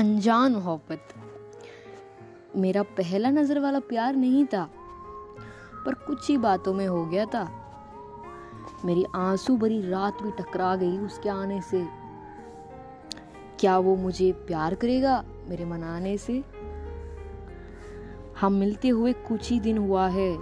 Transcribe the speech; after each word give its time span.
अनजान 0.00 0.52
मोहब्बत। 0.52 1.08
मेरा 2.56 2.82
पहला 2.82 3.30
नज़र 3.30 3.58
वाला 3.58 3.78
प्यार 3.78 4.16
नहीं 4.16 4.46
था, 4.46 4.70
पर 5.86 5.94
कुछ 5.94 6.28
ही 6.28 6.36
बातों 6.36 6.74
में 6.74 6.86
हो 6.86 7.06
गया 7.06 7.24
था। 7.24 7.48
मेरी 8.84 9.04
आँसू 9.14 9.56
भरी 9.56 9.90
रात 9.90 10.22
भी 10.22 10.30
टकरा 10.30 10.76
गई 10.76 10.98
उसके 10.98 11.28
आने 11.28 11.60
से। 11.62 11.86
क्या 13.60 13.78
वो 13.78 13.96
मुझे 13.96 14.32
प्यार 14.32 14.74
करेगा 14.74 15.24
मेरे 15.48 15.64
मनाने 15.64 16.18
से? 16.18 16.44
हम 18.40 18.52
मिलते 18.52 18.88
हुए 18.88 19.12
कुछ 19.12 19.50
ही 19.50 19.60
दिन 19.60 19.78
हुआ 19.78 20.08
है, 20.08 20.36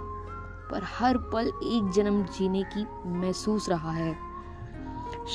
पर 0.71 0.83
हर 0.83 1.17
पल 1.17 1.47
एक 1.47 1.91
जन्म 1.91 2.23
जीने 2.23 2.63
की 2.63 2.85
महसूस 3.05 3.69
रहा 3.69 3.91
है। 3.91 4.28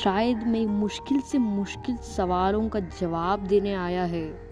शायद 0.03 0.47
मैं 0.47 0.65
मुश्किल 0.65 1.21
से 1.21 1.37
मुश्किल 1.37 1.97
सवालों 1.97 2.69
का 2.69 2.79
जवाब 2.79 3.39
देने 3.39 3.73
आया 3.73 4.03
है। 4.03 4.51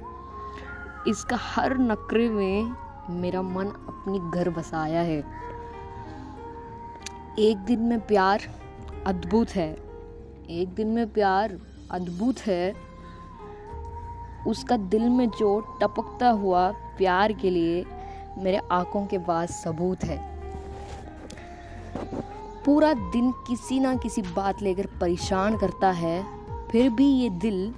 इसका 1.07 1.35
हर 1.35 1.77
नकरे 1.77 2.29
में 2.29 2.71
मेरा 3.09 3.41
मन 3.41 3.65
अपनी 3.65 4.31
घर 4.31 4.49
बसाया 4.49 5.01
है। 5.01 5.23
एक 7.39 7.57
दिन 7.57 7.79
में 7.79 7.99
प्यार 7.99 8.39
अद्भुत 9.07 9.49
है। 9.49 9.73
एक 10.49 10.73
दिन 10.75 10.87
में 10.87 11.13
प्यार 11.13 11.59
अद्भुत 11.91 12.39
है। 12.39 12.75
उसका 14.47 14.77
दिल 14.77 15.09
में 15.09 15.29
जो 15.29 15.77
टपकता 15.81 16.29
हुआ 16.29 16.71
प्यार 16.71 17.33
के 17.33 17.49
लिए 17.49 17.85
मेरे 18.37 18.61
आँखों 18.71 19.05
के 19.05 19.17
पास 19.17 19.49
सबूत 19.49 20.03
है। 20.03 20.32
पूरा 22.65 22.93
दिन 22.93 23.31
किसी 23.47 23.79
ना 23.79 23.95
किसी 23.95 24.21
बात 24.21 24.61
लेकर 24.61 24.87
परेशान 25.01 25.57
करता 25.57 25.89
है, 25.91 26.23
फिर 26.71 26.89
भी 26.89 27.07
ये 27.07 27.29
दिल 27.29 27.73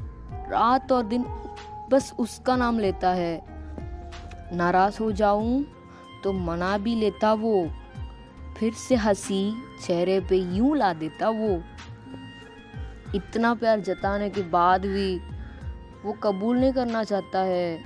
रात 0.50 0.92
और 0.92 1.04
दिन 1.04 1.24
बस 1.92 2.14
उसका 2.20 2.56
नाम 2.56 2.80
लेता 2.80 3.10
है। 3.10 3.46
नाराज़ 4.54 4.98
हो 5.00 5.12
जाऊँ 5.12 5.64
तो 6.24 6.34
मना 6.34 6.78
भी 6.78 6.96
लेता 6.96 7.34
वो, 7.34 7.70
फिर 8.58 8.74
से 8.74 8.96
हँसी 8.96 9.54
चेहरे 9.82 10.20
पे 10.20 10.38
यूँ 10.38 10.76
ला 10.78 10.94
देता 10.94 11.30
वो। 11.30 11.62
इतना 13.16 13.54
प्यार 13.54 13.80
जताने 13.80 14.30
के 14.30 14.42
बाद 14.50 14.86
भी 14.86 15.16
वो 16.06 16.14
कबूल 16.24 16.58
नहीं 16.58 16.74
करना 16.74 17.04
चाहता 17.04 17.40
है। 17.40 17.84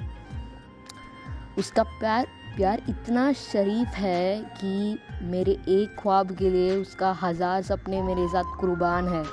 उसका 1.58 1.84
प्यार 1.84 2.28
प्यार 2.60 2.82
इतना 2.90 3.32
शरीफ 3.34 3.88
है 3.96 4.40
कि 4.56 4.98
मेरे 5.24 5.52
एक 5.52 5.96
ख्वाब 6.00 6.32
के 6.32 6.50
लिए 6.50 6.76
उसका 6.76 7.12
हज़ार 7.12 7.62
सपने 7.62 8.02
मेरे 8.04 8.28
साथ 8.28 8.58
कुर्बान 8.60 9.08
है। 9.08 9.24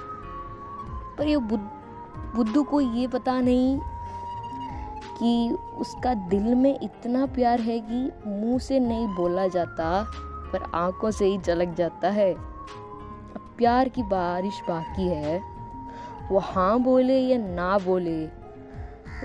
पर 1.16 1.26
ये 1.26 1.36
बुद्धू 1.36 2.62
को 2.62 2.80
ये 2.80 3.06
पता 3.06 3.40
नहीं 3.40 3.78
कि 5.18 5.56
उसका 5.78 6.12
दिल 6.28 6.54
में 6.54 6.78
इतना 6.82 7.24
प्यार 7.26 7.60
है 7.60 7.78
कि 7.80 7.98
मुँह 8.26 8.58
से 8.58 8.78
नहीं 8.80 9.08
बोला 9.08 9.46
जाता, 9.46 10.02
पर 10.52 10.70
आँखों 10.74 11.10
से 11.10 11.26
ही 11.26 11.38
झलक 11.38 11.74
जाता 11.74 12.10
है। 12.10 12.32
अब 12.32 13.54
प्यार 13.58 13.88
की 13.88 14.02
बारिश 14.04 14.60
बाकी 14.68 15.08
है। 15.08 15.40
वो 16.30 16.38
हाँ 16.44 16.78
बोले 16.80 17.18
या 17.18 17.38
ना 17.38 17.76
बोले, 17.78 18.24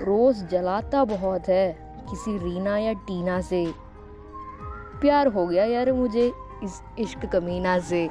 रोज़ 0.00 0.44
जलाता 0.46 1.04
बहुत 1.04 1.48
है, 1.48 1.70
किसी 2.10 2.36
रीना 2.38 2.76
या 2.78 2.92
टीना 3.06 3.40
से। 3.42 3.64
प्यार 5.02 5.26
हो 5.26 5.46
गया 5.46 5.64
यार 5.64 5.92
मुझे 5.92 6.32
इस 6.64 6.80
इश्क 6.98 7.26
कमीना 7.26 7.78
से। 7.78 8.08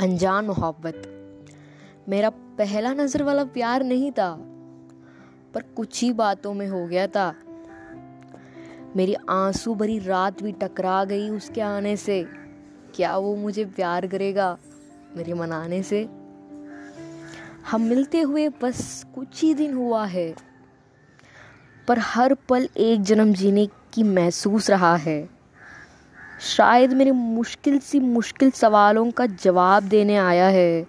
अनजान 0.00 0.44
मोहब्बत। 0.44 1.02
मेरा 2.08 2.30
पहला 2.58 2.92
नज़र 2.94 3.22
वाला 3.22 3.44
प्यार 3.44 3.82
नहीं 3.84 4.10
था, 4.12 4.30
पर 5.54 5.62
कुछ 5.76 6.02
ही 6.02 6.12
बातों 6.12 6.54
में 6.54 6.66
हो 6.68 6.86
गया 6.86 7.06
था। 7.06 7.34
मेरी 8.96 9.14
आँसू 9.30 9.74
भरी 9.74 9.98
रात 9.98 10.42
भी 10.42 10.52
टकरा 10.52 11.04
गई 11.04 11.28
उसके 11.30 11.60
आने 11.60 11.96
से। 11.96 12.22
क्या 12.94 13.16
वो 13.16 13.34
मुझे 13.36 13.64
प्यार 13.66 14.06
करेगा 14.06 14.56
मेरे 15.16 15.34
मनाने 15.34 15.82
से? 15.82 16.21
हम 17.70 17.80
मिलते 17.80 18.20
हुए 18.20 18.48
बस 18.62 19.04
कुछ 19.14 19.42
ही 19.42 19.52
दिन 19.54 19.74
हुआ 19.74 20.04
है, 20.06 20.34
पर 21.88 21.98
हर 21.98 22.34
पल 22.48 22.68
एक 22.76 23.02
जन्म 23.02 23.32
जीने 23.32 23.66
की 23.92 24.02
महसूस 24.02 24.70
रहा 24.70 24.94
है। 24.96 25.28
शायद 26.40 26.92
मेरे 26.92 27.10
मुश्किल 27.10 27.78
सी 27.78 28.00
मुश्किल 28.00 28.50
सवालों 28.50 29.10
का 29.10 29.26
जवाब 29.26 29.82
देने 29.82 30.16
आया 30.16 30.46
है। 30.46 30.86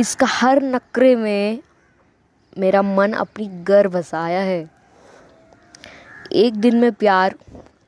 इसका 0.00 0.26
हर 0.26 0.62
नकरे 0.62 1.14
में 1.16 1.58
मेरा 2.58 2.82
मन 2.82 3.12
अपनी 3.12 3.46
घर 3.64 3.88
बसाया 3.88 4.40
है। 4.40 4.70
एक 6.32 6.54
दिन 6.54 6.76
में 6.76 6.92
प्यार 6.92 7.34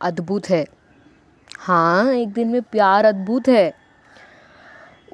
अद्भुत 0.03 0.49
है। 0.51 0.65
हाँ 1.59 2.13
एक 2.13 2.33
दिन 2.33 2.49
में 2.49 2.63
प्यार 2.63 3.05
अद्भुत 3.05 3.49
है। 3.49 3.80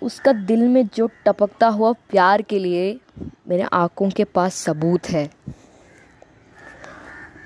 उसका 0.02 0.32
दिल 0.32 0.68
में 0.68 0.88
जो 0.94 1.10
टपकता 1.26 1.68
हुआ 1.68 1.92
प्यार 1.92 2.42
के 2.42 2.58
लिए 2.58 3.00
मेरे 3.48 3.62
आँखों 3.62 4.10
के 4.10 4.24
पास 4.24 4.54
सबूत 4.54 5.06
है। 5.10 5.30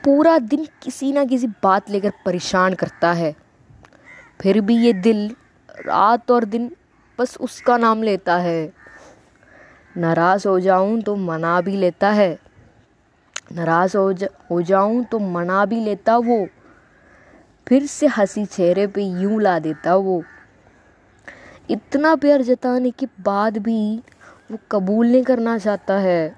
पूरा 0.05 0.39
दिन 0.39 0.67
किसी 0.83 1.13
ना 1.13 1.25
किसी 1.25 1.47
बात 1.47 1.91
लेकर 1.91 2.13
परेशान 2.25 2.75
करता 2.75 3.13
है। 3.13 3.37
फिर 4.41 4.61
भी 4.61 4.77
ये 4.77 4.93
दिल 4.93 5.37
रात 5.87 6.31
और 6.31 6.45
दिन 6.45 6.77
बस 7.19 7.37
उसका 7.41 7.77
नाम 7.77 8.03
लेता 8.03 8.37
है। 8.37 8.73
नाराज़ 9.97 10.49
हो 10.49 10.61
जाऊँ 10.61 11.01
तो 11.01 11.17
मना 11.17 11.61
भी 11.61 11.77
लेता 11.77 12.11
है। 12.11 12.39
नाराज़ 13.53 13.97
हो 13.97 14.13
जा, 14.13 14.29
हो 14.51 14.63
जाऊँ 14.63 15.05
तो 15.05 15.19
मना 15.19 15.65
भी 15.65 15.81
लेता 15.81 16.17
वो। 16.17 16.47
फिर 17.69 17.87
से 17.87 18.07
हँसी 18.07 18.45
चेहरे 18.45 18.87
पे 18.87 19.03
यूँ 19.03 19.41
ला 19.41 19.59
देता 19.59 19.95
वो। 19.95 20.23
इतना 21.71 22.15
प्यार 22.17 22.43
जताने 22.43 22.91
के 22.91 23.07
बाद 23.21 23.59
भी 23.59 23.97
वो 24.51 24.59
कबूल 24.73 25.07
नहीं 25.07 25.23
करना 25.23 25.57
चाहता 25.59 25.99
है। 25.99 26.35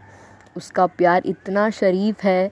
उसका 0.57 0.87
प्यार 0.87 1.23
इतना 1.27 1.69
शरीफ 1.71 2.25
है 2.25 2.51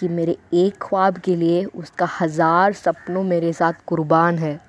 कि 0.00 0.08
मेरे 0.08 0.36
एक 0.54 0.74
ख्वाब 0.82 1.18
के 1.18 1.36
लिए 1.36 1.64
उसका 1.64 2.08
हज़ार 2.20 2.72
सपनों 2.72 3.22
मेरे 3.22 3.52
साथ 3.52 3.72
कुर्बान 3.86 4.38
है। 4.38 4.60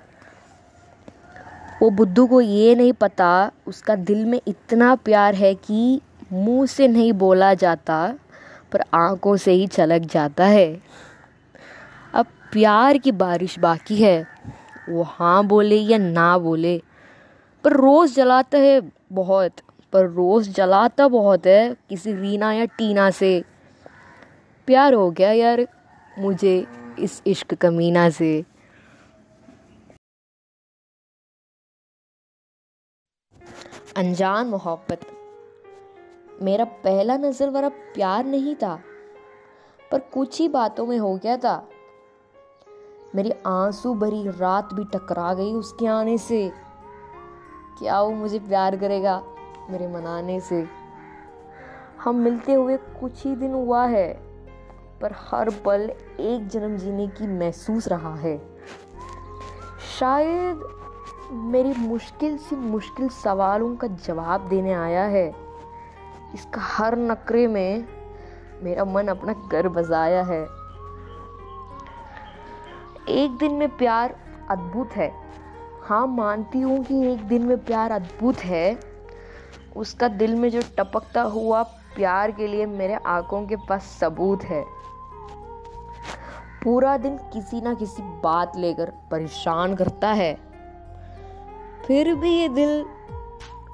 वो 1.82 1.90
बुद्धू 1.90 2.26
को 2.26 2.40
ये 2.40 2.74
नहीं 2.74 2.92
पता, 2.92 3.50
उसका 3.66 3.94
दिल 3.94 4.24
में 4.24 4.40
इतना 4.48 4.94
प्यार 4.94 5.34
है 5.34 5.54
कि 5.54 6.00
मुँह 6.32 6.66
से 6.66 6.88
नहीं 6.88 7.12
बोला 7.12 7.52
जाता, 7.54 8.06
पर 8.72 8.84
आँखों 8.94 9.36
से 9.36 9.52
ही 9.52 9.66
छलक 9.66 10.02
जाता 10.02 10.44
है। 10.44 10.82
अब 12.14 12.26
प्यार 12.52 12.98
की 12.98 13.12
बारिश 13.12 13.58
बाकी 13.58 14.02
है। 14.02 14.26
वो 14.88 15.02
हाँ 15.02 15.46
बोले 15.46 15.76
या 15.76 15.98
ना 15.98 16.36
बोले 16.38 16.80
पर 17.64 17.72
रोज़ 17.72 18.14
जलाता 18.14 18.58
है 18.58 18.80
बहुत, 19.12 19.60
पर 19.92 20.06
रोज़ 20.06 20.50
जलाता 20.50 21.08
बहुत 21.08 21.46
है 21.46 21.76
किसी 21.88 22.12
रीना 22.12 22.52
या 22.52 22.64
टीना 22.78 23.10
से। 23.10 23.42
प्यार 24.68 24.94
हो 24.94 25.10
गया 25.10 25.30
यार 25.32 25.66
मुझे 26.18 26.66
इस 26.98 27.22
इश्क 27.26 27.54
कमीना 27.54 28.08
से। 28.10 28.44
अनजान 33.96 34.46
मोहब्बत। 34.46 35.06
मेरा 36.42 36.64
पहला 36.64 37.16
नज़र 37.16 37.50
वाला 37.50 37.68
प्यार 37.68 38.24
नहीं 38.26 38.54
था, 38.54 38.74
पर 39.90 39.98
कुछ 40.14 40.40
ही 40.40 40.48
बातों 40.48 40.86
में 40.86 40.98
हो 40.98 41.14
गया 41.16 41.36
था। 41.36 41.56
मेरी 43.14 43.32
आँसू 43.46 43.94
भरी 43.94 44.22
रात 44.30 44.72
भी 44.74 44.84
टकरा 44.84 45.32
गई 45.34 45.52
उसके 45.52 45.86
आने 45.86 46.18
से। 46.18 46.50
क्या 47.78 48.02
वो 48.02 48.10
मुझे 48.10 48.38
प्यार 48.38 48.76
करेगा? 48.76 49.22
मेरे 49.70 49.88
मनाने 49.88 50.40
से। 50.40 50.68
हम 52.00 52.14
मिलते 52.14 52.52
हुए 52.52 52.76
कुछ 52.76 53.26
ही 53.26 53.36
दिन 53.36 53.52
हुआ 53.52 53.86
है, 53.86 54.12
पर 55.00 55.12
हर 55.12 55.50
पल 55.50 55.92
एक 56.20 56.48
जन्म 56.48 56.76
जीने 56.76 57.06
की 57.06 57.26
महसूस 57.26 57.88
रहा 57.88 58.14
है। 58.14 58.58
शायद 59.98 60.60
मेरी 61.30 61.74
मुश्किल 61.78 62.38
से 62.38 62.56
मुश्किल 62.56 63.08
सवालों 63.08 63.76
का 63.76 63.86
जवाब 63.86 64.48
देने 64.48 64.72
आया 64.72 65.04
है। 65.04 65.34
इसका 66.34 66.60
हर 66.60 66.96
नकरे 66.96 67.46
में 67.46 67.84
मेरा 68.62 68.84
मन 68.84 69.08
अपना 69.08 69.32
घर 69.32 69.68
बजाया 69.68 70.22
है। 70.22 70.42
एक 73.08 73.36
दिन 73.40 73.52
में 73.52 73.76
प्यार 73.76 74.16
अद्भुत 74.50 74.90
है। 74.90 75.24
हाँ 75.84 76.06
मानती 76.06 76.60
हूँ 76.60 76.84
कि 76.84 77.12
एक 77.12 77.18
दिन 77.18 77.42
में 77.42 77.64
प्यार 77.64 77.90
अद्भुत 77.90 78.38
है। 78.38 78.78
उसका 79.76 80.08
दिल 80.08 80.34
में 80.34 80.50
जो 80.50 80.60
टपकता 80.78 81.22
हुआ 81.22 81.62
प्यार 81.62 82.30
के 82.30 82.46
लिए 82.46 82.66
मेरे 82.66 82.94
आँखों 82.94 83.46
के 83.46 83.56
पास 83.56 83.82
सबूत 84.00 84.42
है। 84.42 84.64
पूरा 86.64 86.96
दिन 86.96 87.16
किसी 87.16 87.60
ना 87.60 87.74
किसी 87.74 88.02
बात 88.02 88.56
लेकर 88.56 88.90
परेशान 89.10 89.74
करता 89.74 90.08
है। 90.08 90.34
फिर 91.86 92.14
भी 92.14 92.30
ये 92.30 92.48
दिल 92.48 92.84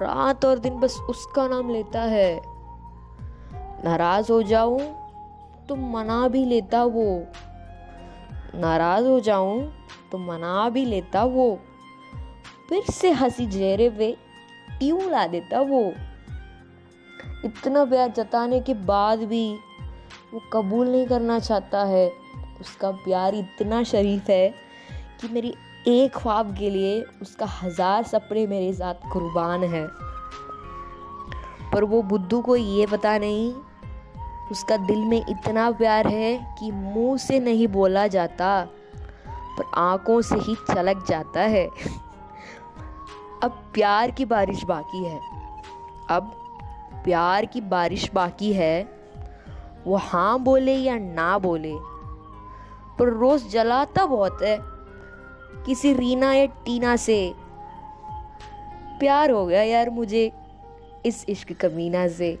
रात 0.01 0.45
और 0.45 0.59
दिन 0.59 0.79
बस 0.79 0.99
उसका 1.09 1.47
नाम 1.47 1.69
लेता 1.69 2.01
है। 2.01 2.41
नाराज़ 3.85 4.31
हो 4.31 4.43
जाऊँ 4.43 4.81
तो 5.69 5.75
मना 5.75 6.27
भी 6.27 6.45
लेता 6.45 6.83
वो। 6.83 7.23
नाराज़ 8.55 9.05
हो 9.05 9.19
जाऊँ 9.19 9.73
तो 10.11 10.17
मना 10.17 10.69
भी 10.69 10.85
लेता 10.85 11.23
वो। 11.23 11.59
फिर 12.71 12.83
से 12.91 13.09
हँसी 13.11 13.45
चेहरे 13.47 13.89
पे 13.89 14.11
क्यों 14.79 15.09
ला 15.11 15.25
देता 15.27 15.59
वो? 15.61 15.81
इतना 17.45 17.83
प्यार 17.85 18.09
जताने 18.09 18.59
के 18.59 18.73
बाद 18.73 19.23
भी 19.23 19.53
वो 20.33 20.41
कबूल 20.53 20.87
नहीं 20.87 21.05
करना 21.07 21.39
चाहता 21.39 21.83
है। 21.83 22.07
उसका 22.61 22.91
प्यार 22.91 23.35
इतना 23.35 23.81
शरीफ 23.83 24.29
है 24.29 24.47
कि 25.21 25.27
मेरी 25.27 25.53
एक 25.87 26.15
ख्वाब 26.15 26.55
के 26.57 26.69
लिए 26.69 27.01
उसका 27.21 27.45
हज़ार 27.45 28.03
सपने 28.03 28.45
मेरे 28.47 28.73
साथ 28.73 29.09
कुर्बान 29.13 29.63
है। 29.63 29.85
पर 31.73 31.83
वो 31.83 32.01
बुद्धू 32.03 32.41
को 32.41 32.55
ये 32.55 32.85
पता 32.85 33.17
नहीं, 33.17 33.53
उसका 34.51 34.77
दिल 34.77 34.99
में 34.99 35.17
इतना 35.19 35.69
प्यार 35.71 36.07
है 36.07 36.55
कि 36.59 36.71
मुँह 36.71 37.17
से 37.17 37.39
नहीं 37.39 37.67
बोला 37.67 38.07
जाता, 38.07 38.61
पर 39.57 39.71
आँखों 39.79 40.21
से 40.21 40.35
ही 40.35 40.55
चलक 40.73 41.05
जाता 41.07 41.41
है। 41.41 41.69
अब 43.43 43.51
प्यार 43.73 44.11
की 44.11 44.25
बारिश 44.25 44.63
बाकी 44.63 45.03
है। 45.03 45.19
अब 46.09 46.31
प्यार 47.03 47.45
की 47.45 47.61
बारिश 47.61 48.09
बाकी 48.13 48.51
है। 48.53 48.81
वो 49.85 49.95
हाँ 49.95 50.39
बोले 50.39 50.75
या 50.75 50.97
ना 50.97 51.37
बोले, 51.39 51.73
पर 52.99 53.09
रोज 53.09 53.47
जलाता 53.49 54.05
बहुत 54.05 54.41
है। 54.41 54.57
किसी 55.65 55.93
रीना 55.93 56.33
या 56.33 56.45
टीना 56.65 56.95
से 56.95 57.33
प्यार 58.99 59.31
हो 59.31 59.45
गया 59.45 59.61
यार 59.61 59.89
मुझे 59.89 60.31
इस 61.05 61.25
इश्क 61.29 61.53
कमीना 61.53 62.07
से। 62.07 62.37